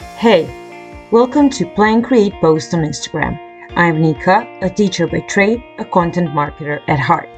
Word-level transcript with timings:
Hey, 0.00 0.48
welcome 1.10 1.50
to 1.50 1.66
Plan 1.74 2.00
Create 2.00 2.32
Post 2.40 2.72
on 2.72 2.80
Instagram. 2.80 3.38
I'm 3.76 4.00
Nika, 4.00 4.46
a 4.62 4.70
teacher 4.70 5.06
by 5.06 5.20
trade, 5.20 5.62
a 5.78 5.84
content 5.84 6.30
marketer 6.30 6.80
at 6.88 6.98
heart. 6.98 7.28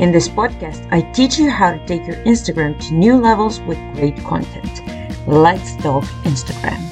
In 0.00 0.10
this 0.10 0.28
podcast, 0.28 0.86
I 0.90 1.02
teach 1.12 1.38
you 1.38 1.48
how 1.48 1.70
to 1.72 1.86
take 1.86 2.04
your 2.08 2.16
Instagram 2.24 2.76
to 2.88 2.94
new 2.94 3.16
levels 3.16 3.60
with 3.60 3.78
great 3.94 4.16
content. 4.24 4.82
Let's 5.28 5.76
talk 5.76 6.02
Instagram. 6.24 6.82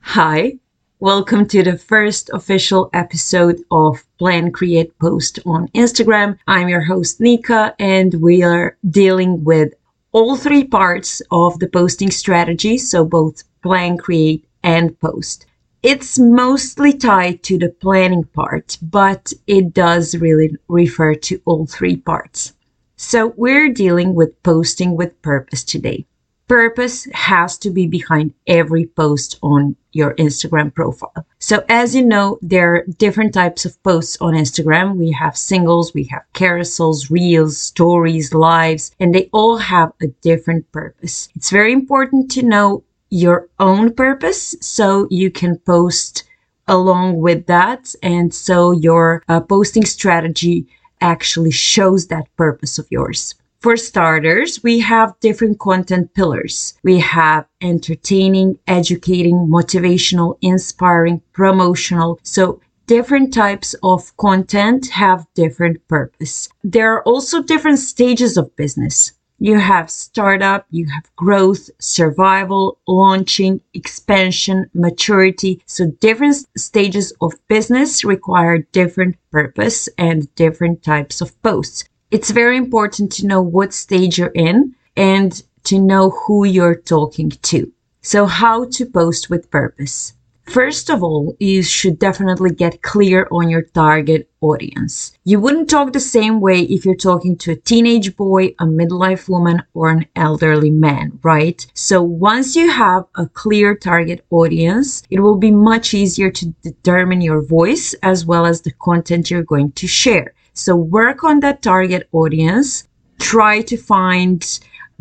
Hi, 0.00 0.58
welcome 0.98 1.46
to 1.46 1.62
the 1.62 1.78
first 1.78 2.28
official 2.32 2.90
episode 2.94 3.62
of 3.70 4.04
Plan 4.18 4.50
Create 4.50 4.98
Post 4.98 5.38
on 5.46 5.68
Instagram. 5.68 6.36
I'm 6.48 6.68
your 6.68 6.82
host, 6.82 7.20
Nika, 7.20 7.76
and 7.78 8.14
we 8.14 8.42
are 8.42 8.76
dealing 8.90 9.44
with 9.44 9.72
all 10.10 10.36
three 10.36 10.64
parts 10.64 11.22
of 11.30 11.60
the 11.60 11.68
posting 11.68 12.10
strategy. 12.10 12.76
So 12.76 13.04
both 13.04 13.44
plan, 13.62 13.96
create, 13.96 14.44
and 14.62 14.98
post. 15.00 15.46
It's 15.82 16.18
mostly 16.18 16.92
tied 16.92 17.42
to 17.44 17.58
the 17.58 17.68
planning 17.68 18.24
part, 18.24 18.78
but 18.80 19.32
it 19.48 19.74
does 19.74 20.16
really 20.16 20.56
refer 20.68 21.14
to 21.14 21.40
all 21.44 21.66
three 21.66 21.96
parts. 21.96 22.52
So 22.96 23.34
we're 23.36 23.68
dealing 23.68 24.14
with 24.14 24.40
posting 24.44 24.96
with 24.96 25.20
purpose 25.22 25.64
today. 25.64 26.06
Purpose 26.46 27.08
has 27.12 27.58
to 27.58 27.70
be 27.70 27.88
behind 27.88 28.32
every 28.46 28.86
post 28.86 29.38
on 29.42 29.74
your 29.90 30.14
Instagram 30.14 30.72
profile. 30.72 31.26
So 31.40 31.64
as 31.68 31.96
you 31.96 32.04
know, 32.04 32.38
there 32.42 32.74
are 32.76 32.84
different 32.98 33.34
types 33.34 33.64
of 33.64 33.82
posts 33.82 34.18
on 34.20 34.34
Instagram. 34.34 34.96
We 34.96 35.10
have 35.12 35.36
singles, 35.36 35.94
we 35.94 36.04
have 36.04 36.22
carousels, 36.32 37.10
reels, 37.10 37.58
stories, 37.58 38.32
lives, 38.32 38.92
and 39.00 39.12
they 39.12 39.28
all 39.32 39.56
have 39.56 39.92
a 40.00 40.08
different 40.22 40.70
purpose. 40.70 41.28
It's 41.34 41.50
very 41.50 41.72
important 41.72 42.30
to 42.32 42.42
know 42.42 42.84
your 43.12 43.46
own 43.60 43.92
purpose 43.92 44.56
so 44.60 45.06
you 45.10 45.30
can 45.30 45.58
post 45.58 46.24
along 46.66 47.20
with 47.20 47.46
that. 47.46 47.94
And 48.02 48.32
so 48.32 48.72
your 48.72 49.22
uh, 49.28 49.40
posting 49.40 49.84
strategy 49.84 50.66
actually 51.00 51.50
shows 51.50 52.06
that 52.06 52.34
purpose 52.36 52.78
of 52.78 52.86
yours. 52.90 53.34
For 53.60 53.76
starters, 53.76 54.62
we 54.62 54.80
have 54.80 55.20
different 55.20 55.58
content 55.60 56.14
pillars. 56.14 56.74
We 56.82 56.98
have 57.00 57.46
entertaining, 57.60 58.58
educating, 58.66 59.46
motivational, 59.46 60.38
inspiring, 60.40 61.20
promotional. 61.32 62.18
So 62.22 62.60
different 62.86 63.34
types 63.34 63.74
of 63.82 64.16
content 64.16 64.88
have 64.88 65.26
different 65.34 65.86
purpose. 65.86 66.48
There 66.64 66.94
are 66.94 67.02
also 67.02 67.42
different 67.42 67.78
stages 67.78 68.36
of 68.36 68.56
business. 68.56 69.12
You 69.44 69.58
have 69.58 69.90
startup, 69.90 70.66
you 70.70 70.86
have 70.86 71.10
growth, 71.16 71.68
survival, 71.80 72.78
launching, 72.86 73.60
expansion, 73.74 74.70
maturity. 74.72 75.60
So 75.66 75.90
different 75.98 76.46
stages 76.56 77.12
of 77.20 77.32
business 77.48 78.04
require 78.04 78.58
different 78.58 79.16
purpose 79.32 79.88
and 79.98 80.32
different 80.36 80.84
types 80.84 81.20
of 81.20 81.42
posts. 81.42 81.82
It's 82.12 82.30
very 82.30 82.56
important 82.56 83.10
to 83.14 83.26
know 83.26 83.42
what 83.42 83.74
stage 83.74 84.16
you're 84.16 84.28
in 84.28 84.76
and 84.96 85.42
to 85.64 85.80
know 85.80 86.10
who 86.10 86.44
you're 86.44 86.76
talking 86.76 87.30
to. 87.30 87.72
So 88.00 88.26
how 88.26 88.66
to 88.66 88.86
post 88.86 89.28
with 89.28 89.50
purpose. 89.50 90.14
First 90.44 90.90
of 90.90 91.02
all, 91.02 91.36
you 91.38 91.62
should 91.62 91.98
definitely 91.98 92.50
get 92.50 92.82
clear 92.82 93.28
on 93.30 93.48
your 93.48 93.62
target 93.62 94.28
audience. 94.40 95.16
You 95.24 95.40
wouldn't 95.40 95.70
talk 95.70 95.92
the 95.92 96.00
same 96.00 96.40
way 96.40 96.60
if 96.62 96.84
you're 96.84 96.96
talking 96.96 97.36
to 97.38 97.52
a 97.52 97.56
teenage 97.56 98.16
boy, 98.16 98.48
a 98.58 98.66
midlife 98.66 99.28
woman, 99.28 99.62
or 99.72 99.90
an 99.90 100.06
elderly 100.16 100.70
man, 100.70 101.18
right? 101.22 101.64
So 101.74 102.02
once 102.02 102.56
you 102.56 102.70
have 102.70 103.04
a 103.14 103.26
clear 103.26 103.76
target 103.76 104.24
audience, 104.30 105.04
it 105.10 105.20
will 105.20 105.36
be 105.36 105.52
much 105.52 105.94
easier 105.94 106.30
to 106.30 106.46
determine 106.62 107.20
your 107.20 107.40
voice 107.40 107.94
as 108.02 108.26
well 108.26 108.44
as 108.44 108.60
the 108.60 108.72
content 108.72 109.30
you're 109.30 109.44
going 109.44 109.72
to 109.72 109.86
share. 109.86 110.34
So 110.54 110.76
work 110.76 111.24
on 111.24 111.40
that 111.40 111.62
target 111.62 112.08
audience. 112.12 112.86
Try 113.18 113.62
to 113.62 113.76
find 113.76 114.42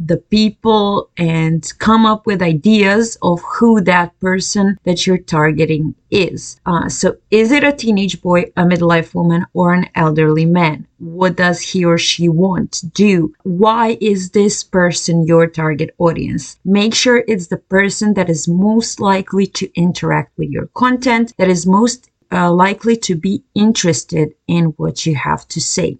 the 0.06 0.17
people 0.17 1.09
and 1.17 1.72
come 1.79 2.06
up 2.06 2.25
with 2.25 2.41
ideas 2.41 3.17
of 3.22 3.41
who 3.41 3.81
that 3.81 4.19
person 4.19 4.78
that 4.84 5.06
you're 5.06 5.17
targeting 5.17 5.95
is. 6.09 6.59
Uh, 6.66 6.89
so, 6.89 7.16
is 7.29 7.51
it 7.51 7.63
a 7.63 7.72
teenage 7.72 8.22
boy, 8.22 8.41
a 8.57 8.63
midlife 8.63 9.13
woman, 9.13 9.45
or 9.53 9.73
an 9.73 9.88
elderly 9.95 10.45
man? 10.45 10.88
What 10.97 11.35
does 11.35 11.61
he 11.61 11.85
or 11.85 11.97
she 11.97 12.28
want 12.29 12.72
to 12.73 12.88
do? 12.88 13.34
Why 13.44 13.97
is 14.01 14.31
this 14.31 14.63
person 14.63 15.25
your 15.25 15.47
target 15.47 15.94
audience? 15.97 16.57
Make 16.66 16.94
sure 16.94 17.23
it's 17.28 17.47
the 17.47 17.57
person 17.57 18.13
that 18.16 18.29
is 18.29 18.47
most 18.47 19.00
likely 19.00 19.47
to 19.47 19.72
interact 19.79 20.38
with 20.38 20.50
your 20.50 20.67
content, 20.67 21.34
that 21.38 21.50
is 21.50 21.66
most 21.66 22.09
uh, 22.31 22.51
likely 22.51 22.95
to 22.95 23.16
be 23.16 23.44
interested 23.56 24.34
in 24.47 24.66
what 24.78 25.06
you 25.06 25.16
have 25.16 25.47
to 25.50 25.59
say. 25.59 25.97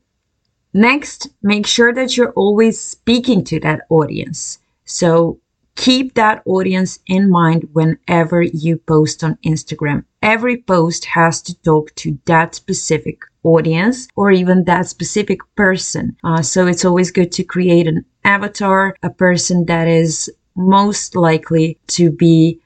Next, 0.73 1.27
make 1.43 1.67
sure 1.67 1.93
that 1.93 2.15
you're 2.15 2.31
always 2.31 2.79
speaking 2.79 3.43
to 3.45 3.59
that 3.59 3.81
audience. 3.89 4.59
So 4.85 5.39
keep 5.75 6.13
that 6.13 6.41
audience 6.45 6.99
in 7.07 7.29
mind 7.29 7.67
whenever 7.73 8.41
you 8.41 8.77
post 8.77 9.23
on 9.23 9.37
Instagram. 9.45 10.05
Every 10.21 10.57
post 10.61 11.05
has 11.05 11.41
to 11.43 11.55
talk 11.61 11.93
to 11.95 12.17
that 12.25 12.55
specific 12.55 13.21
audience 13.43 14.07
or 14.15 14.31
even 14.31 14.63
that 14.65 14.87
specific 14.87 15.39
person. 15.55 16.15
Uh, 16.23 16.41
so 16.41 16.67
it's 16.67 16.85
always 16.85 17.11
good 17.11 17.31
to 17.33 17.43
create 17.43 17.87
an 17.87 18.05
avatar, 18.23 18.95
a 19.03 19.09
person 19.09 19.65
that 19.65 19.87
is 19.87 20.31
most 20.55 21.15
likely 21.15 21.77
to 21.87 22.11
be 22.11 22.59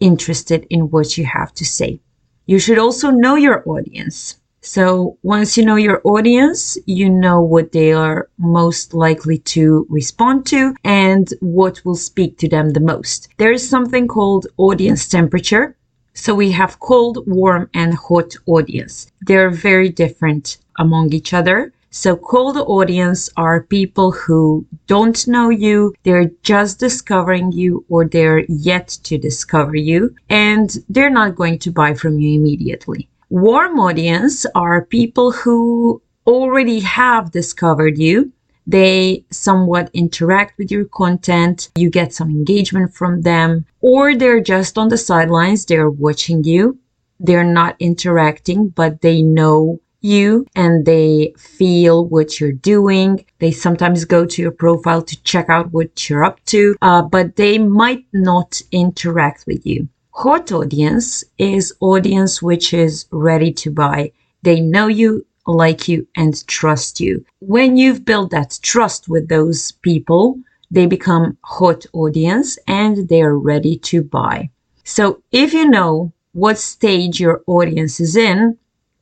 interested 0.00 0.66
in 0.70 0.90
what 0.90 1.16
you 1.16 1.24
have 1.24 1.52
to 1.54 1.64
say. 1.64 2.00
You 2.46 2.58
should 2.58 2.78
also 2.78 3.10
know 3.10 3.36
your 3.36 3.62
audience. 3.68 4.36
So 4.64 5.18
once 5.24 5.56
you 5.56 5.64
know 5.64 5.74
your 5.74 6.00
audience, 6.04 6.78
you 6.86 7.10
know 7.10 7.40
what 7.42 7.72
they 7.72 7.92
are 7.92 8.28
most 8.38 8.94
likely 8.94 9.38
to 9.38 9.84
respond 9.90 10.46
to 10.46 10.76
and 10.84 11.28
what 11.40 11.84
will 11.84 11.96
speak 11.96 12.38
to 12.38 12.48
them 12.48 12.70
the 12.70 12.78
most. 12.78 13.28
There 13.38 13.50
is 13.50 13.68
something 13.68 14.06
called 14.06 14.46
audience 14.58 15.08
temperature. 15.08 15.76
So 16.14 16.32
we 16.36 16.52
have 16.52 16.78
cold, 16.78 17.24
warm, 17.26 17.70
and 17.74 17.92
hot 17.94 18.36
audience. 18.46 19.10
They're 19.22 19.50
very 19.50 19.88
different 19.88 20.58
among 20.78 21.12
each 21.12 21.34
other. 21.34 21.72
So 21.90 22.14
cold 22.16 22.56
audience 22.56 23.28
are 23.36 23.64
people 23.64 24.12
who 24.12 24.64
don't 24.86 25.26
know 25.26 25.50
you. 25.50 25.92
They're 26.04 26.30
just 26.44 26.78
discovering 26.78 27.50
you 27.50 27.84
or 27.88 28.04
they're 28.04 28.44
yet 28.48 28.88
to 29.02 29.18
discover 29.18 29.74
you 29.74 30.14
and 30.30 30.70
they're 30.88 31.10
not 31.10 31.34
going 31.34 31.58
to 31.58 31.72
buy 31.72 31.94
from 31.94 32.20
you 32.20 32.38
immediately. 32.38 33.08
Warm 33.32 33.80
audience 33.80 34.44
are 34.54 34.84
people 34.84 35.32
who 35.32 36.02
already 36.26 36.80
have 36.80 37.30
discovered 37.30 37.96
you. 37.96 38.30
They 38.66 39.24
somewhat 39.30 39.88
interact 39.94 40.58
with 40.58 40.70
your 40.70 40.84
content. 40.84 41.70
You 41.74 41.88
get 41.88 42.12
some 42.12 42.28
engagement 42.28 42.92
from 42.92 43.22
them, 43.22 43.64
or 43.80 44.14
they're 44.14 44.42
just 44.42 44.76
on 44.76 44.88
the 44.88 44.98
sidelines. 44.98 45.64
They're 45.64 45.88
watching 45.88 46.44
you. 46.44 46.78
They're 47.20 47.42
not 47.42 47.74
interacting, 47.78 48.68
but 48.68 49.00
they 49.00 49.22
know 49.22 49.80
you 50.02 50.46
and 50.54 50.84
they 50.84 51.32
feel 51.38 52.04
what 52.04 52.38
you're 52.38 52.52
doing. 52.52 53.24
They 53.38 53.50
sometimes 53.50 54.04
go 54.04 54.26
to 54.26 54.42
your 54.42 54.50
profile 54.50 55.00
to 55.00 55.22
check 55.22 55.48
out 55.48 55.72
what 55.72 56.10
you're 56.10 56.22
up 56.22 56.44
to, 56.48 56.76
uh, 56.82 57.00
but 57.00 57.36
they 57.36 57.56
might 57.56 58.04
not 58.12 58.60
interact 58.72 59.46
with 59.46 59.64
you. 59.64 59.88
Hot 60.16 60.52
audience 60.52 61.24
is 61.38 61.74
audience 61.80 62.42
which 62.42 62.74
is 62.74 63.06
ready 63.10 63.50
to 63.50 63.70
buy. 63.70 64.12
They 64.42 64.60
know 64.60 64.86
you, 64.86 65.24
like 65.46 65.88
you, 65.88 66.06
and 66.14 66.46
trust 66.46 67.00
you. 67.00 67.24
When 67.40 67.78
you've 67.78 68.04
built 68.04 68.30
that 68.30 68.58
trust 68.62 69.08
with 69.08 69.28
those 69.28 69.72
people, 69.72 70.38
they 70.70 70.84
become 70.84 71.38
hot 71.42 71.86
audience 71.94 72.58
and 72.68 73.08
they 73.08 73.22
are 73.22 73.38
ready 73.38 73.78
to 73.78 74.02
buy. 74.02 74.50
So 74.84 75.22
if 75.32 75.54
you 75.54 75.66
know 75.66 76.12
what 76.32 76.58
stage 76.58 77.18
your 77.18 77.42
audience 77.46 77.98
is 77.98 78.14
in, 78.14 78.58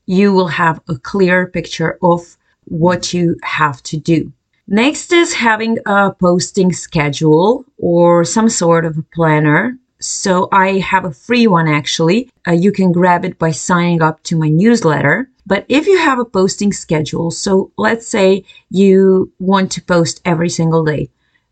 you 0.07 0.33
will 0.33 0.49
have 0.49 0.81
a 0.89 0.97
clear 0.97 1.49
picture 1.49 1.99
of 2.03 2.37
what 2.67 3.13
you 3.13 3.37
have 3.43 3.83
to 3.83 3.97
do. 3.97 4.33
Next 4.69 5.13
is 5.13 5.35
having 5.35 5.79
a 5.87 6.13
posting 6.13 6.73
schedule 6.73 7.65
or 7.79 8.25
some 8.25 8.49
sort 8.49 8.85
of 8.85 8.97
a 8.97 9.03
planner 9.13 9.77
so 10.01 10.49
I 10.51 10.79
have 10.79 11.05
a 11.05 11.13
free 11.13 11.47
one 11.47 11.69
actually. 11.69 12.31
Uh, 12.47 12.53
you 12.53 12.73
can 12.73 12.93
grab 12.93 13.25
it 13.25 13.39
by 13.39 13.51
signing 13.51 14.03
up 14.03 14.23
to 14.25 14.37
my 14.37 14.49
newsletter. 14.49 15.31
But 15.47 15.67
if 15.69 15.87
you 15.87 15.99
have 15.99 16.19
a 16.19 16.25
posting 16.25 16.73
schedule, 16.73 17.31
so 17.31 17.73
let's 17.77 18.07
say 18.07 18.45
you 18.71 19.33
want 19.39 19.73
to 19.73 19.83
post 19.83 20.21
every 20.25 20.49
single 20.49 20.85
day. 20.85 21.11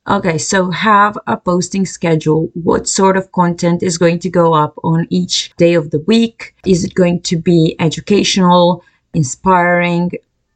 Okay, 0.09 0.39
so 0.39 0.71
have 0.71 1.19
a 1.27 1.37
posting 1.37 1.85
schedule. 1.85 2.50
What 2.55 2.89
sort 2.89 3.19
of 3.19 3.31
content 3.33 3.83
is 3.83 3.99
going 3.99 4.21
to 4.21 4.31
go 4.31 4.55
up 4.55 4.75
on 4.83 5.06
each 5.11 5.53
day 5.56 5.75
of 5.75 5.91
the 5.91 5.99
week? 6.00 6.55
Is 6.65 6.83
it 6.83 6.95
going 6.95 7.21
to 7.23 7.37
be 7.37 7.77
educational, 7.79 8.85
inspiring, 9.12 10.12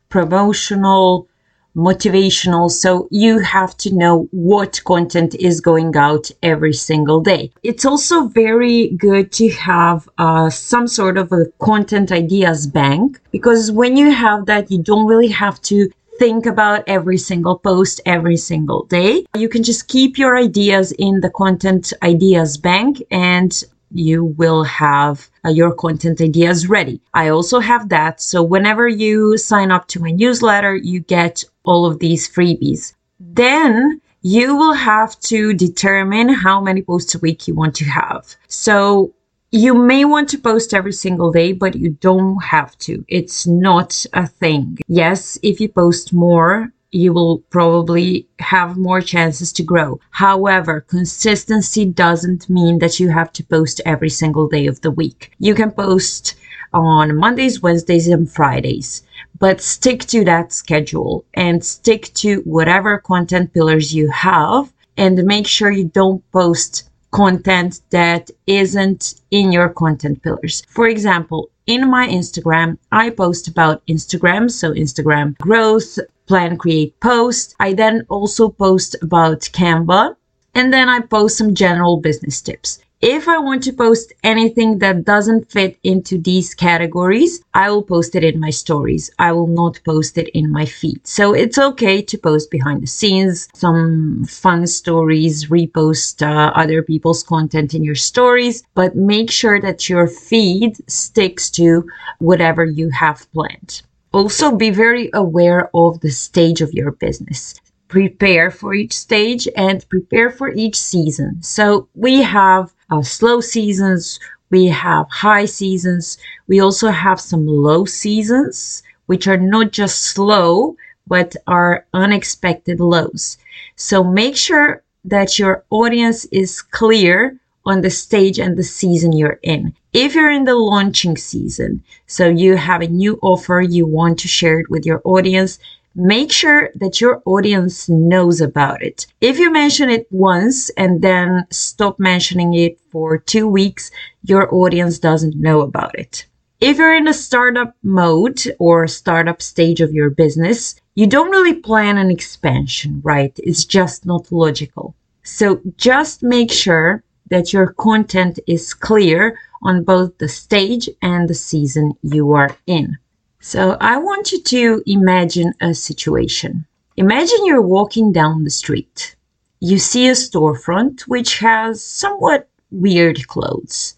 promotional, 0.09 1.29
motivational. 1.77 2.71
So 2.71 3.09
you 3.11 3.39
have 3.41 3.77
to 3.79 3.95
know 3.95 4.29
what 4.31 4.83
content 4.85 5.35
is 5.35 5.61
going 5.61 5.97
out 5.97 6.31
every 6.43 6.73
single 6.73 7.21
day. 7.21 7.53
It's 7.63 7.85
also 7.85 8.29
very 8.29 8.89
good 8.91 9.33
to 9.33 9.51
have 9.51 10.09
uh, 10.19 10.51
some 10.51 10.87
sort 10.87 11.17
of 11.19 11.33
a 11.33 11.47
content 11.59 12.13
ideas 12.13 12.67
bank 12.67 13.21
because 13.31 13.71
when 13.71 13.97
you 13.97 14.11
have 14.11 14.47
that, 14.47 14.71
you 14.71 14.83
don't 14.83 15.07
really 15.07 15.29
have 15.29 15.61
to 15.63 15.91
think 16.19 16.47
about 16.47 16.85
every 16.87 17.19
single 17.19 17.59
post 17.59 18.01
every 18.07 18.37
single 18.37 18.85
day. 18.85 19.25
You 19.35 19.49
can 19.49 19.63
just 19.63 19.89
keep 19.89 20.19
your 20.19 20.37
ideas 20.37 20.93
in 20.93 21.21
the 21.21 21.31
content 21.31 21.93
ideas 22.03 22.59
bank 22.59 23.03
and 23.11 23.51
you 23.95 24.25
will 24.25 24.65
have 24.65 25.29
uh, 25.45 25.51
your 25.51 25.75
content 25.75 26.21
ideas 26.21 26.69
ready. 26.69 27.01
I 27.15 27.29
also 27.29 27.61
have 27.61 27.89
that. 27.89 28.21
So 28.21 28.43
whenever 28.43 28.89
you 28.89 29.37
sign 29.39 29.71
up 29.71 29.89
to 29.89 30.01
my 30.01 30.11
newsletter, 30.11 30.75
you 30.77 31.01
get 31.01 31.45
all 31.65 31.87
of 31.87 31.99
these 31.99 32.29
freebies. 32.29 32.95
Then 33.21 34.01
you 34.23 34.57
will 34.57 34.75
have 34.75 35.19
to 35.21 35.53
determine 35.53 36.29
how 36.29 36.61
many 36.61 36.83
posts 36.83 37.15
a 37.15 37.19
week 37.19 37.49
you 37.49 37.55
want 37.55 37.75
to 37.77 37.85
have. 37.85 38.37
So 38.49 39.15
you 39.51 39.75
may 39.75 40.05
want 40.05 40.29
to 40.31 40.39
post 40.39 40.73
every 40.73 40.93
single 40.93 41.31
day, 41.31 41.53
but 41.53 41.75
you 41.75 41.91
don't 41.91 42.43
have 42.43 42.77
to. 42.79 43.05
It's 43.09 43.47
not 43.47 44.07
a 44.15 44.27
thing. 44.27 44.79
Yes, 44.89 45.39
if 45.43 45.61
you 45.61 45.69
post 45.69 46.13
more, 46.13 46.73
you 46.93 47.13
will 47.13 47.39
probably 47.51 48.29
have 48.39 48.77
more 48.77 49.01
chances 49.01 49.53
to 49.55 49.63
grow. 49.63 49.99
However, 50.11 50.83
consistency 50.83 51.85
doesn't 51.87 52.49
mean 52.49 52.79
that 52.79 53.01
you 53.01 53.09
have 53.09 53.33
to 53.33 53.45
post 53.45 53.81
every 53.85 54.11
single 54.11 54.47
day 54.47 54.67
of 54.67 54.81
the 54.83 54.91
week. 54.91 55.33
You 55.39 55.55
can 55.55 55.73
post 55.73 56.37
on 56.73 57.17
Mondays, 57.17 57.61
Wednesdays, 57.61 58.09
and 58.09 58.31
Fridays, 58.31 59.03
but 59.39 59.61
stick 59.61 60.01
to 60.07 60.25
that 60.25 60.53
schedule 60.53 61.25
and 61.35 61.65
stick 61.65 62.13
to 62.15 62.41
whatever 62.45 62.99
content 62.99 63.53
pillars 63.53 63.95
you 63.95 64.11
have 64.11 64.73
and 64.97 65.25
make 65.25 65.47
sure 65.47 65.71
you 65.71 65.85
don't 65.85 66.23
post 66.33 66.89
content 67.11 67.81
that 67.91 68.31
isn't 68.47 69.21
in 69.31 69.53
your 69.53 69.69
content 69.69 70.23
pillars. 70.23 70.63
For 70.69 70.89
example, 70.89 71.51
in 71.67 71.89
my 71.89 72.09
Instagram, 72.09 72.79
I 72.91 73.11
post 73.11 73.49
about 73.49 73.87
Instagram, 73.87 74.51
so 74.51 74.73
Instagram 74.73 75.39
growth, 75.39 75.99
plan, 76.33 76.57
create, 76.57 76.99
post. 76.99 77.55
I 77.61 77.75
then 77.75 78.07
also 78.09 78.49
post 78.49 78.97
about 79.03 79.41
Canva, 79.53 80.17
and 80.55 80.73
then 80.73 80.89
I 80.89 81.01
post 81.01 81.37
some 81.37 81.55
general 81.55 81.99
business 81.99 82.41
tips. 82.41 82.79
If 83.03 83.29
I 83.29 83.37
want 83.37 83.63
to 83.65 83.73
post 83.75 84.15
anything 84.23 84.79
that 84.79 85.05
doesn't 85.05 85.51
fit 85.51 85.77
into 85.83 86.17
these 86.17 86.55
categories, 86.55 87.43
I 87.53 87.69
will 87.71 87.83
post 87.83 88.15
it 88.15 88.25
in 88.25 88.41
my 88.41 88.49
stories. 88.49 89.11
I 89.19 89.33
will 89.33 89.47
not 89.47 89.81
post 89.85 90.17
it 90.17 90.31
in 90.31 90.51
my 90.51 90.65
feed. 90.65 91.07
So 91.07 91.35
it's 91.35 91.59
okay 91.59 92.01
to 92.01 92.17
post 92.17 92.51
behind 92.51 92.83
the 92.83 92.87
scenes, 92.87 93.51
some 93.53 94.25
fun 94.25 94.67
stories, 94.67 95.49
repost 95.49 96.27
uh, 96.27 96.53
other 96.55 96.83
people's 96.83 97.23
content 97.23 97.75
in 97.75 97.85
your 97.85 98.01
stories, 98.11 98.63
but 98.75 98.97
make 98.97 99.31
sure 99.31 99.61
that 99.61 99.91
your 99.91 100.07
feed 100.07 100.77
sticks 100.89 101.51
to 101.51 101.85
whatever 102.21 102.65
you 102.65 102.89
have 102.89 103.31
planned. 103.35 103.83
Also, 104.13 104.55
be 104.55 104.71
very 104.71 105.11
aware 105.15 105.71
of 105.75 106.01
the 106.01 106.11
stage 106.11 106.61
of 106.61 106.73
your 106.73 106.93
business 106.93 107.61
prepare 107.93 108.51
for 108.51 108.73
each 108.73 108.95
stage 108.95 109.47
and 109.55 109.87
prepare 109.91 110.31
for 110.31 110.49
each 110.49 110.77
season. 110.77 111.37
So 111.43 111.89
we 111.95 112.23
have 112.23 112.73
uh, 112.89 113.03
slow 113.03 113.43
seasons, 113.43 114.19
we 114.49 114.65
have 114.69 115.07
high 115.11 115.45
seasons, 115.45 116.17
we 116.49 116.59
also 116.61 116.89
have 116.89 117.21
some 117.21 117.47
low 117.47 117.85
seasons, 117.85 118.83
which 119.05 119.29
are 119.29 119.37
not 119.37 119.73
just 119.73 120.05
slow, 120.05 120.75
but 121.07 121.37
are 121.47 121.85
unexpected 121.93 122.81
lows. 122.81 123.37
So 123.77 124.03
make 124.03 124.39
sure 124.39 124.83
that 125.05 125.39
your 125.39 125.63
audience 125.69 126.25
is 126.33 126.63
clear 126.63 127.39
on 127.65 127.81
the 127.81 127.91
stage 127.91 128.39
and 128.39 128.57
the 128.57 128.63
season 128.63 129.13
you're 129.13 129.39
in. 129.43 129.75
If 129.93 130.15
you're 130.15 130.31
in 130.31 130.45
the 130.45 130.55
launching 130.55 131.17
season, 131.17 131.83
so 132.07 132.29
you 132.29 132.57
have 132.57 132.83
a 132.83 132.89
new 132.89 133.19
offer, 133.23 133.61
you 133.61 133.87
want 133.87 134.19
to 134.21 134.29
share 134.29 134.61
it 134.61 134.71
with 134.71 134.87
your 134.87 135.03
audience, 135.05 135.59
make 135.95 136.33
sure 136.33 136.71
that 136.77 137.01
your 137.01 137.23
audience 137.27 137.89
knows 137.89 138.41
about 138.41 138.83
it. 138.83 139.07
If 139.21 139.39
you 139.39 139.53
mention 139.53 139.91
it 139.91 140.07
once 140.11 140.71
and 140.71 141.03
then 141.03 141.47
stop 141.51 141.99
mentioning 141.99 142.55
it 142.55 142.81
for 142.91 143.19
two 143.19 143.47
weeks, 143.47 143.91
your 144.25 144.53
audience 144.55 144.99
doesn't 144.99 145.37
know 145.37 145.61
about 145.61 145.99
it. 145.99 146.27
If 146.61 146.79
you're 146.79 146.95
in 146.95 147.09
a 147.09 147.13
startup 147.15 147.75
mode 147.83 148.41
or 148.59 148.87
startup 148.87 149.43
stage 149.43 149.81
of 149.81 149.93
your 149.93 150.11
business, 150.11 150.81
you 150.95 151.07
don't 151.07 151.31
really 151.31 151.55
plan 151.55 151.99
an 151.99 152.11
expansion, 152.11 153.01
right? 153.05 153.33
It's 153.43 153.65
just 153.65 154.07
not 154.07 154.31
logical. 154.31 154.95
So 155.25 155.61
just 155.77 156.23
make 156.23 156.53
sure 156.53 157.03
that 157.33 157.51
your 157.51 157.73
content 157.73 158.39
is 158.47 158.75
clear 158.75 159.39
on 159.63 159.83
both 159.85 160.19
the 160.19 160.29
stage 160.29 160.87
and 161.01 161.29
the 161.29 161.35
season 161.35 161.95
you 162.03 162.33
are 162.33 162.55
in. 162.67 162.99
So 163.41 163.79
I 163.81 163.97
want 163.97 164.33
you 164.33 164.43
to 164.43 164.83
imagine 164.87 165.55
a 165.63 165.73
situation. 165.73 166.67
Imagine 166.99 167.47
you're 167.47 167.63
walking 167.63 168.13
down 168.13 168.45
the 168.45 168.51
street. 168.51 169.17
You 169.61 169.79
see 169.79 170.09
a 170.09 170.13
storefront 170.13 171.03
which 171.09 171.39
has 171.39 171.83
somewhat 171.83 172.51
weird 172.71 173.27
clothes. 173.29 173.95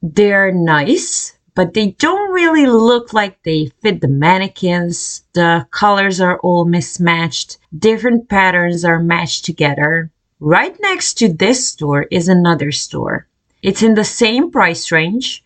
They're 0.00 0.50
nice, 0.50 1.36
but 1.54 1.74
they 1.74 1.88
don't 1.98 2.32
really 2.32 2.66
look 2.66 3.12
like 3.12 3.42
they 3.42 3.70
fit 3.82 4.00
the 4.00 4.08
mannequins. 4.08 5.24
The 5.34 5.66
colors 5.72 6.22
are 6.22 6.38
all 6.38 6.64
mismatched. 6.64 7.58
Different 7.78 8.30
patterns 8.30 8.82
are 8.82 9.02
matched 9.02 9.44
together. 9.44 10.10
Right 10.40 10.76
next 10.80 11.14
to 11.14 11.32
this 11.32 11.66
store 11.66 12.02
is 12.12 12.28
another 12.28 12.70
store. 12.70 13.26
It's 13.62 13.82
in 13.82 13.94
the 13.94 14.04
same 14.04 14.52
price 14.52 14.92
range 14.92 15.42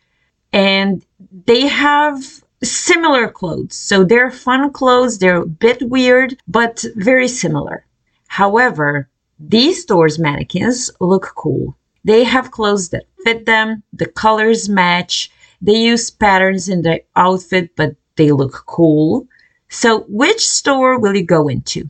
and 0.53 1.05
they 1.47 1.67
have 1.67 2.23
similar 2.63 3.29
clothes. 3.29 3.75
So 3.75 4.05
they're 4.05 4.31
fun 4.31 4.71
clothes, 4.71 5.19
they're 5.19 5.43
a 5.43 5.47
bit 5.47 5.83
weird, 5.89 6.39
but 6.47 6.85
very 6.95 7.27
similar. 7.27 7.87
However, 8.29 9.09
these 9.39 9.83
stores' 9.83 10.19
mannequins 10.19 10.91
look 11.01 11.33
cool. 11.37 11.75
They 12.05 12.25
have 12.25 12.51
clothes 12.51 12.91
that 12.91 13.07
fit 13.25 13.47
them, 13.47 13.83
the 13.95 14.07
colors 14.07 14.69
match, 14.69 15.31
they 15.63 15.77
use 15.77 16.11
patterns 16.11 16.69
in 16.69 16.83
their 16.83 17.01
outfit, 17.17 17.71
but 17.77 17.97
they 18.17 18.31
look 18.33 18.65
cool. 18.67 19.27
So, 19.69 20.01
which 20.09 20.47
store 20.47 20.99
will 20.99 21.17
you 21.17 21.25
go 21.25 21.49
into? 21.49 21.89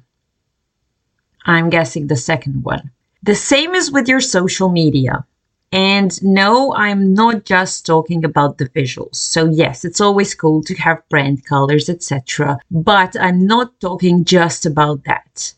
I'm 1.44 1.70
guessing 1.70 2.06
the 2.06 2.16
second 2.16 2.64
one. 2.64 2.90
The 3.22 3.34
same 3.34 3.74
is 3.74 3.90
with 3.90 4.08
your 4.08 4.20
social 4.20 4.68
media. 4.68 5.24
And 5.72 6.22
no, 6.22 6.74
I'm 6.74 7.14
not 7.14 7.44
just 7.44 7.86
talking 7.86 8.24
about 8.24 8.58
the 8.58 8.68
visuals. 8.68 9.14
So 9.14 9.46
yes, 9.46 9.84
it's 9.84 10.02
always 10.02 10.34
cool 10.34 10.62
to 10.64 10.74
have 10.74 11.08
brand 11.08 11.46
colors, 11.46 11.88
etc. 11.88 12.58
But 12.70 13.16
I'm 13.18 13.46
not 13.46 13.80
talking 13.80 14.24
just 14.24 14.66
about 14.66 15.04
that. 15.04 15.54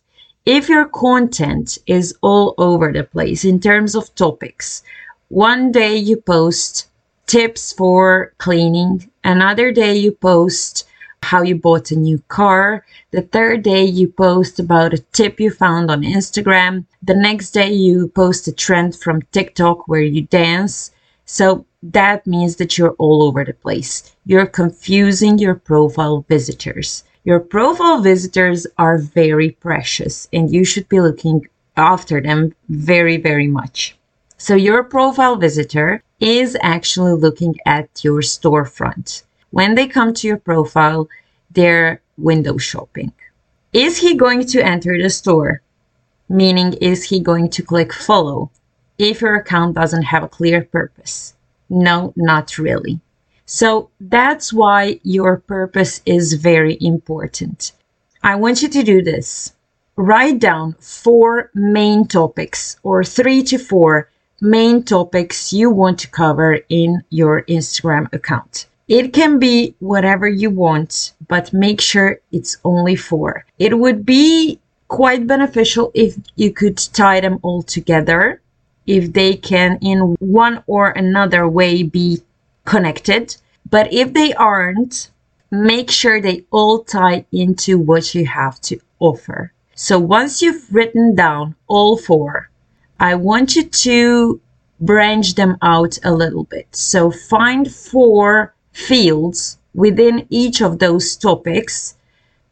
If 0.46 0.68
your 0.68 0.84
content 0.86 1.78
is 1.86 2.16
all 2.20 2.54
over 2.58 2.92
the 2.92 3.02
place 3.02 3.44
in 3.44 3.58
terms 3.58 3.96
of 3.96 4.14
topics, 4.14 4.84
one 5.28 5.72
day 5.72 5.96
you 5.96 6.16
post 6.18 6.86
tips 7.26 7.72
for 7.72 8.34
cleaning, 8.38 9.10
another 9.24 9.72
day 9.72 9.96
you 9.96 10.12
post 10.12 10.86
how 11.24 11.42
you 11.42 11.56
bought 11.56 11.90
a 11.90 11.96
new 11.96 12.18
car. 12.28 12.84
The 13.10 13.22
third 13.22 13.62
day, 13.62 13.84
you 13.84 14.08
post 14.08 14.60
about 14.60 14.94
a 14.94 15.04
tip 15.12 15.40
you 15.40 15.50
found 15.50 15.90
on 15.90 16.02
Instagram. 16.02 16.84
The 17.02 17.14
next 17.14 17.50
day, 17.50 17.72
you 17.72 18.08
post 18.08 18.46
a 18.46 18.52
trend 18.52 18.94
from 18.94 19.22
TikTok 19.32 19.88
where 19.88 20.02
you 20.02 20.22
dance. 20.22 20.92
So 21.24 21.66
that 21.82 22.26
means 22.26 22.56
that 22.56 22.78
you're 22.78 22.96
all 22.98 23.22
over 23.22 23.44
the 23.44 23.54
place. 23.54 24.14
You're 24.26 24.46
confusing 24.46 25.38
your 25.38 25.54
profile 25.54 26.24
visitors. 26.28 27.04
Your 27.24 27.40
profile 27.40 28.00
visitors 28.00 28.66
are 28.76 28.98
very 28.98 29.50
precious 29.50 30.28
and 30.32 30.52
you 30.52 30.64
should 30.64 30.88
be 30.88 31.00
looking 31.00 31.48
after 31.76 32.20
them 32.20 32.54
very, 32.68 33.16
very 33.16 33.46
much. 33.46 33.96
So 34.36 34.54
your 34.54 34.84
profile 34.84 35.36
visitor 35.36 36.02
is 36.20 36.56
actually 36.60 37.14
looking 37.14 37.54
at 37.64 38.04
your 38.04 38.20
storefront 38.20 39.22
when 39.54 39.76
they 39.76 39.86
come 39.86 40.12
to 40.12 40.26
your 40.26 40.36
profile, 40.36 41.08
they're 41.48 42.02
window 42.18 42.56
shopping. 42.58 43.12
Is 43.72 43.98
he 43.98 44.16
going 44.16 44.44
to 44.46 44.66
enter 44.66 45.00
the 45.00 45.08
store? 45.08 45.62
Meaning, 46.28 46.72
is 46.80 47.04
he 47.04 47.20
going 47.20 47.50
to 47.50 47.62
click 47.62 47.92
follow 47.92 48.50
if 48.98 49.20
your 49.20 49.36
account 49.36 49.76
doesn't 49.76 50.10
have 50.12 50.24
a 50.24 50.34
clear 50.38 50.62
purpose? 50.62 51.34
No, 51.70 52.12
not 52.16 52.58
really. 52.58 52.98
So 53.46 53.90
that's 54.00 54.52
why 54.52 54.98
your 55.04 55.36
purpose 55.36 56.02
is 56.04 56.32
very 56.32 56.76
important. 56.80 57.70
I 58.24 58.34
want 58.34 58.60
you 58.60 58.68
to 58.70 58.82
do 58.82 59.02
this. 59.02 59.52
Write 59.94 60.40
down 60.40 60.74
four 60.80 61.50
main 61.54 62.08
topics 62.08 62.76
or 62.82 63.04
three 63.04 63.44
to 63.44 63.58
four 63.58 64.10
main 64.40 64.82
topics 64.82 65.52
you 65.52 65.70
want 65.70 66.00
to 66.00 66.08
cover 66.08 66.58
in 66.68 67.04
your 67.10 67.42
Instagram 67.44 68.12
account. 68.12 68.66
It 68.88 69.14
can 69.14 69.38
be 69.38 69.74
whatever 69.78 70.28
you 70.28 70.50
want, 70.50 71.14
but 71.26 71.52
make 71.52 71.80
sure 71.80 72.20
it's 72.32 72.58
only 72.64 72.96
four. 72.96 73.46
It 73.58 73.78
would 73.78 74.04
be 74.04 74.60
quite 74.88 75.26
beneficial 75.26 75.90
if 75.94 76.16
you 76.36 76.52
could 76.52 76.76
tie 76.76 77.20
them 77.20 77.38
all 77.42 77.62
together, 77.62 78.42
if 78.86 79.12
they 79.12 79.34
can 79.36 79.78
in 79.80 80.16
one 80.20 80.62
or 80.66 80.90
another 80.90 81.48
way 81.48 81.82
be 81.82 82.22
connected. 82.66 83.36
But 83.70 83.92
if 83.92 84.12
they 84.12 84.34
aren't, 84.34 85.10
make 85.50 85.90
sure 85.90 86.20
they 86.20 86.44
all 86.50 86.84
tie 86.84 87.24
into 87.32 87.78
what 87.78 88.14
you 88.14 88.26
have 88.26 88.60
to 88.62 88.78
offer. 88.98 89.52
So 89.74 89.98
once 89.98 90.42
you've 90.42 90.72
written 90.72 91.14
down 91.14 91.56
all 91.66 91.96
four, 91.96 92.50
I 93.00 93.14
want 93.14 93.56
you 93.56 93.64
to 93.64 94.40
branch 94.80 95.34
them 95.34 95.56
out 95.62 95.98
a 96.04 96.12
little 96.12 96.44
bit. 96.44 96.68
So 96.76 97.10
find 97.10 97.72
four 97.72 98.53
fields 98.74 99.58
within 99.74 100.26
each 100.28 100.60
of 100.60 100.78
those 100.78 101.16
topics, 101.16 101.94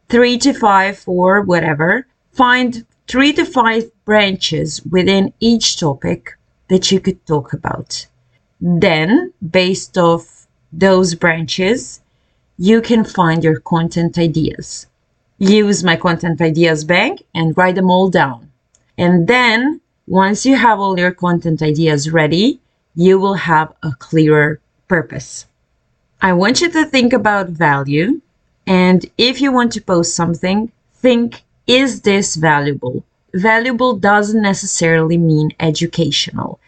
three 0.09 0.39
to 0.39 0.55
five 0.55 1.03
or 1.07 1.43
whatever. 1.43 2.07
Find 2.33 2.87
three 3.07 3.33
to 3.35 3.45
five 3.45 3.91
branches 4.07 4.83
within 4.87 5.35
each 5.41 5.79
topic 5.79 6.39
that 6.69 6.91
you 6.91 7.01
could 7.01 7.25
talk 7.27 7.53
about. 7.53 8.07
Then, 8.61 9.33
based 9.51 9.99
off 9.99 10.47
those 10.73 11.15
branches, 11.15 12.01
you 12.59 12.81
can 12.81 13.05
find 13.05 13.45
your 13.45 13.61
content 13.61 14.17
ideas. 14.17 14.87
Use 15.39 15.83
my 15.83 15.97
content 15.97 16.41
ideas 16.41 16.85
bank 16.85 17.25
and 17.35 17.57
write 17.57 17.75
them 17.75 17.91
all 17.91 18.09
down. 18.09 18.51
And 18.97 19.27
then 19.27 19.81
once 20.07 20.47
you 20.47 20.57
have 20.57 20.79
all 20.79 20.99
your 20.99 21.11
content 21.11 21.61
ideas 21.63 22.11
ready, 22.11 22.61
you 22.95 23.19
will 23.19 23.35
have 23.35 23.73
a 23.83 23.93
clearer 23.99 24.61
purpose. 24.87 25.47
I 26.25 26.33
want 26.35 26.61
you 26.61 26.71
to 26.71 26.85
think 26.85 27.13
about 27.13 27.49
value. 27.49 28.21
And 28.65 29.05
if 29.19 29.41
you 29.41 29.51
want 29.51 29.73
to 29.73 29.81
post 29.81 30.15
something, 30.15 30.71
think, 30.95 31.43
is 31.67 32.03
this 32.03 32.37
valuable? 32.37 33.03
Valuable 33.35 33.97
doesn't 33.97 34.41
necessarily 34.41 35.19
mean 35.19 35.51
educational. 35.59 36.61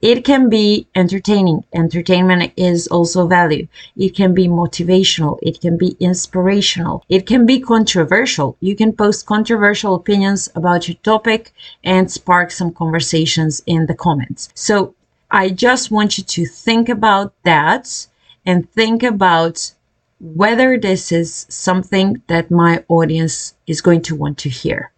It 0.00 0.24
can 0.24 0.48
be 0.48 0.86
entertaining. 0.94 1.62
Entertainment 1.74 2.54
is 2.56 2.86
also 2.86 3.26
value. 3.26 3.68
It 3.98 4.16
can 4.16 4.32
be 4.32 4.48
motivational. 4.48 5.38
It 5.42 5.60
can 5.60 5.76
be 5.76 5.94
inspirational. 6.00 7.04
It 7.10 7.26
can 7.26 7.44
be 7.44 7.60
controversial. 7.60 8.56
You 8.60 8.74
can 8.74 8.94
post 8.94 9.26
controversial 9.26 9.94
opinions 9.94 10.48
about 10.54 10.88
your 10.88 10.96
topic 11.02 11.52
and 11.84 12.10
spark 12.10 12.50
some 12.50 12.72
conversations 12.72 13.62
in 13.66 13.84
the 13.84 13.94
comments. 13.94 14.48
So 14.54 14.94
I 15.30 15.50
just 15.50 15.90
want 15.90 16.16
you 16.16 16.24
to 16.24 16.46
think 16.46 16.88
about 16.88 17.34
that 17.42 18.06
and 18.44 18.70
think 18.70 19.02
about 19.02 19.72
whether 20.20 20.78
this 20.78 21.10
is 21.10 21.46
something 21.48 22.22
that 22.28 22.50
my 22.50 22.84
audience 22.88 23.54
is 23.66 23.80
going 23.80 24.02
to 24.02 24.14
want 24.14 24.38
to 24.38 24.48
hear. 24.48 24.92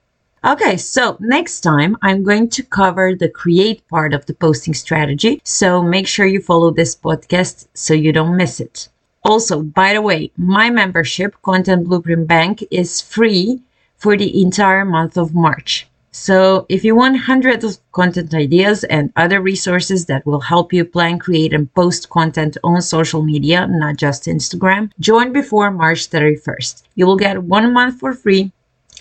Okay, 0.45 0.77
so 0.77 1.17
next 1.21 1.63
time 1.63 1.97
I'm 2.03 2.23
going 2.23 2.51
to 2.51 2.63
cover 2.63 3.15
the 3.15 3.31
create 3.31 3.89
part 3.89 4.13
of 4.13 4.27
the 4.27 4.35
posting 4.35 4.75
strategy. 4.75 5.41
So 5.43 5.83
make 5.83 6.07
sure 6.07 6.27
you 6.27 6.43
follow 6.43 6.71
this 6.71 6.95
podcast 6.95 7.67
so 7.73 7.95
you 7.95 8.13
don't 8.13 8.37
miss 8.37 8.61
it. 8.61 8.89
Also, 9.23 9.63
by 9.63 9.95
the 9.95 10.03
way, 10.03 10.31
my 10.37 10.69
membership, 10.69 11.35
Content 11.41 11.87
Blueprint 11.87 12.29
Bank, 12.29 12.63
is 12.71 13.01
free 13.01 13.63
for 13.97 14.19
the 14.19 14.43
entire 14.43 14.85
month 14.85 15.17
of 15.17 15.35
March. 15.35 15.89
So 16.17 16.65
if 16.69 16.85
you 16.85 16.95
want 16.95 17.27
hundreds 17.27 17.65
of 17.65 17.79
content 17.91 18.33
ideas 18.33 18.85
and 18.85 19.13
other 19.17 19.41
resources 19.41 20.07
that 20.07 20.25
will 20.25 20.41
help 20.41 20.73
you 20.73 20.85
plan, 20.85 21.19
create, 21.19 21.53
and 21.53 21.75
post 21.75 22.09
content 22.09 22.57
on 22.63 22.81
social 22.83 23.23
media, 23.23 23.67
not 23.69 23.97
just 23.97 24.27
Instagram, 24.27 24.93
join 25.01 25.33
before 25.33 25.73
March 25.73 26.09
31st. 26.09 26.85
You 26.95 27.07
will 27.07 27.17
get 27.17 27.43
one 27.43 27.73
month 27.73 27.99
for 27.99 28.15
free 28.15 28.53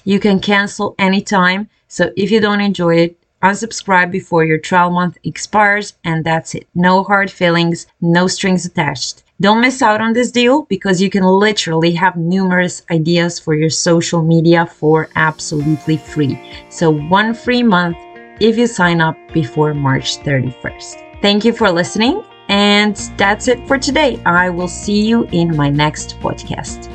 you 0.03 0.19
can 0.19 0.39
cancel 0.39 0.95
anytime. 0.99 1.69
So 1.87 2.11
if 2.17 2.31
you 2.31 2.39
don't 2.39 2.61
enjoy 2.61 2.95
it, 2.97 3.17
unsubscribe 3.41 4.11
before 4.11 4.43
your 4.43 4.57
trial 4.57 4.89
month 4.89 5.17
expires, 5.23 5.93
and 6.03 6.25
that's 6.25 6.55
it. 6.55 6.67
No 6.75 7.03
hard 7.03 7.31
feelings, 7.31 7.87
no 8.01 8.27
strings 8.27 8.65
attached. 8.65 9.22
Don't 9.43 9.59
miss 9.59 9.81
out 9.81 9.99
on 9.99 10.13
this 10.13 10.31
deal 10.31 10.61
because 10.69 11.01
you 11.01 11.09
can 11.09 11.25
literally 11.25 11.91
have 11.95 12.15
numerous 12.15 12.81
ideas 12.89 13.39
for 13.39 13.53
your 13.53 13.69
social 13.69 14.23
media 14.23 14.65
for 14.65 15.09
absolutely 15.17 15.97
free. 15.97 16.39
So, 16.69 16.89
one 16.89 17.33
free 17.33 17.61
month 17.61 17.97
if 18.39 18.57
you 18.57 18.67
sign 18.67 19.01
up 19.01 19.17
before 19.33 19.73
March 19.73 20.19
31st. 20.19 21.21
Thank 21.21 21.43
you 21.43 21.51
for 21.51 21.69
listening, 21.69 22.23
and 22.47 22.95
that's 23.17 23.49
it 23.49 23.67
for 23.67 23.77
today. 23.77 24.17
I 24.25 24.49
will 24.49 24.69
see 24.69 25.01
you 25.05 25.23
in 25.33 25.57
my 25.57 25.69
next 25.69 26.17
podcast. 26.21 26.85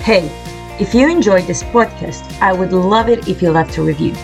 Hey, 0.00 0.26
if 0.80 0.96
you 0.96 1.08
enjoyed 1.08 1.46
this 1.46 1.62
podcast, 1.62 2.26
I 2.42 2.52
would 2.52 2.72
love 2.72 3.08
it 3.08 3.28
if 3.28 3.40
you 3.40 3.52
left 3.52 3.78
a 3.78 3.82
review. 3.82 4.14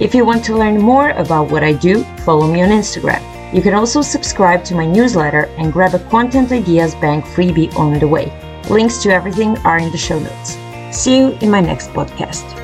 If 0.00 0.14
you 0.14 0.24
want 0.24 0.42
to 0.46 0.56
learn 0.56 0.80
more 0.80 1.10
about 1.10 1.50
what 1.50 1.62
I 1.62 1.74
do, 1.74 2.02
follow 2.24 2.50
me 2.50 2.62
on 2.62 2.70
Instagram. 2.70 3.31
You 3.52 3.60
can 3.60 3.74
also 3.74 4.00
subscribe 4.00 4.64
to 4.64 4.74
my 4.74 4.86
newsletter 4.86 5.44
and 5.58 5.72
grab 5.72 5.94
a 5.94 5.98
Content 6.08 6.52
Ideas 6.52 6.94
Bank 6.94 7.24
freebie 7.26 7.74
on 7.76 7.98
the 7.98 8.08
way. 8.08 8.32
Links 8.70 9.02
to 9.02 9.10
everything 9.10 9.58
are 9.58 9.78
in 9.78 9.92
the 9.92 9.98
show 9.98 10.18
notes. 10.18 10.56
See 10.90 11.18
you 11.18 11.32
in 11.42 11.50
my 11.50 11.60
next 11.60 11.90
podcast. 11.90 12.61